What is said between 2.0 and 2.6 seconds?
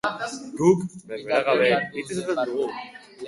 esaten